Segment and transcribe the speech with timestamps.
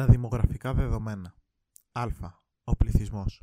[0.00, 1.34] Τα δημογραφικά δεδομένα.
[1.92, 2.06] Α.
[2.64, 3.42] Ο πληθυσμός.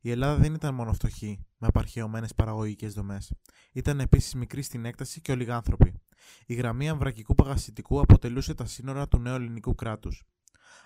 [0.00, 3.32] Η Ελλάδα δεν ήταν μόνο φτωχή, με απαρχαιωμένες παραγωγικές δομές.
[3.72, 5.94] Ήταν επίσης μικρή στην έκταση και ολιγάνθρωπη.
[6.46, 10.22] Η γραμμή αμβρακικού παγασιτικού αποτελούσε τα σύνορα του νέου ελληνικού κράτους.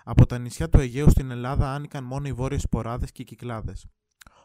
[0.03, 3.87] Από τα νησιά του Αιγαίου στην Ελλάδα άνοικαν μόνο οι βόρειες ποράδες και οι κυκλάδες.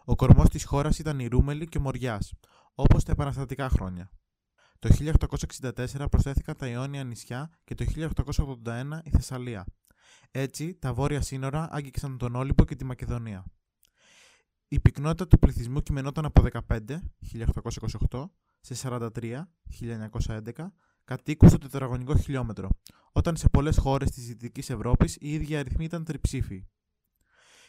[0.05, 2.32] Ο κορμός της χώρας ήταν η Ρούμελη και ο Μοριάς,
[2.75, 4.11] όπως τα επαναστατικά χρόνια.
[4.79, 9.64] Το 1864 προσθέθηκαν τα Ιόνια νησιά και το 1881 η Θεσσαλία.
[10.37, 13.45] Έτσι, τα βόρεια σύνορα άγγιξαν τον Όλυμπο και τη Μακεδονία.
[14.69, 16.80] Η πυκνότητα του πληθυσμού κειμενόταν από 15,
[18.10, 19.09] 1828, σε 43,
[19.80, 20.73] 1911,
[21.05, 22.69] κατοίκου στο τετραγωνικό χιλιόμετρο,
[23.12, 26.66] όταν σε πολλές χώρες της Δυτικής Ευρώπης οι ίδιοι αριθμοί ήταν τριψήφοι.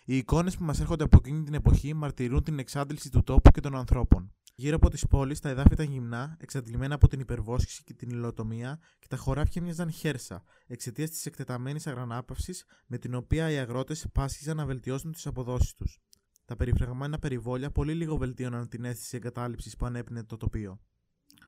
[0.05, 3.61] Οι εικόνες που μας έρχονται από εκείνη την εποχή μαρτυρούν την εξάντληση του τόπου και
[3.61, 4.33] των ανθρώπων.
[4.57, 8.79] Γύρω από τις πόλεις τα εδάφη ήταν γυμνά, εξαντλημένα από την υπερβόσχηση και την υλοτομία
[8.99, 14.57] και τα χωράφια μοιάζαν χέρσα, εξαιτίας της εκτεταμένης αγρανάπαυσης με την οποία οι αγρότες πάσχιζαν
[14.57, 15.99] να βελτιώσουν τις αποδόσεις τους.
[16.45, 20.79] Τα περιφραγμένα περιβόλια πολύ λίγο βελτίωναν την αίσθηση εγκατάλειψης που ανέπνε το τοπίο.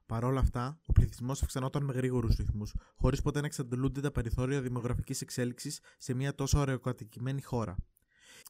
[0.06, 4.62] Παρ' όλα αυτά, ο πληθυσμός αυξανόταν με γρήγορους ρυθμούς, χωρίς ποτέ να εξαντλούνται τα περιθώρια
[4.62, 7.76] δημογραφικής εξέλιξης σε μια τόσο ωρεοκατοικημένη χώρα.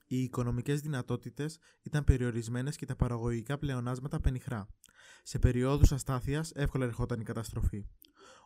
[0.08, 4.68] Οι οικονομικές δυνατότητες ήταν περιορισμένες και τα παραγωγικά πλεονάσματα πενιχρά.
[5.24, 7.86] Σε περιόδους αστάθειας εύκολα ερχόταν η καταστροφή.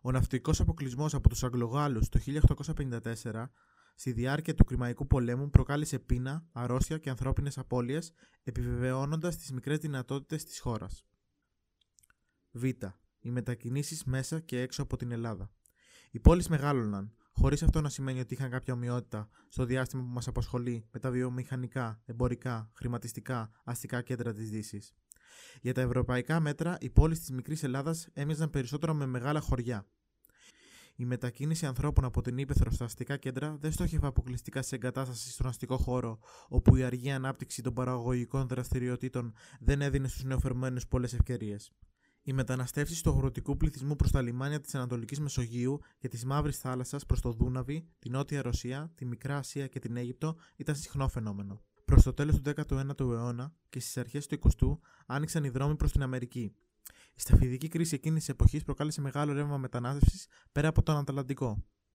[0.02, 3.50] Ο ναυτικός αποκλεισμός από τους Αγγλογάλους το 1854
[3.96, 10.44] στη διάρκεια του Κρημαϊκού πολέμου προκάλεσε πείνα, αρρώστια και ανθρώπινες απώλειες, επιβεβαιώνοντας τις μικρές δυνατότητες
[10.44, 11.06] της χώρας.
[12.52, 12.64] Β.
[13.20, 15.52] Οι μετακινήσεις μέσα και έξω από την Ελλάδα.
[16.12, 20.28] Οι πόλεις μεγάλωναν, χωρίς αυτό να σημαίνει ότι είχαν κάποια ομοιότητα στο διάστημα που μας
[20.28, 24.94] απασχολεί με τα βιομηχανικά, εμπορικά, χρηματιστικά, αστικά κέντρα της Δύσης.
[25.62, 29.88] Για τα ευρωπαϊκά μέτρα, οι πόλεις της μικρής Ελλάδας έμοιαζαν περισσότερο με μεγάλα χωριά.
[30.96, 35.48] Η μετακίνηση ανθρώπων από την ύπεθρο στα αστικά κέντρα δεν στόχευε αποκλειστικά σε εγκατάσταση στον
[35.48, 41.72] αστικό χώρο, όπου η αργή ανάπτυξη των παραγωγικών δραστηριοτήτων δεν έδινε στους νεοφερμένους πολλές ευκαιρίες.
[42.24, 47.06] Οι μεταναστεύσεις του αγροτικού πληθυσμού προς τα λιμάνια της Ανατολικής Μεσογείου και της Μαύρης Θάλασσας
[47.06, 51.62] προς το Δούναβι, τη Νότια Ρωσία, τη Μικρά Ασία και την Αίγυπτο ήταν συχνό φαινόμενο.
[51.86, 55.92] Προς το τέλος του 19ου αιώνα και στις αρχές του 20ου άνοιξαν οι δρόμοι προς
[55.92, 56.56] την Αμερική.
[57.14, 61.64] Η σταφιδική κρίση εκείνης της εποχής προκάλεσε μεγάλο ρεύμα μετανάστευσης πέρα από τον Ατλαντικό.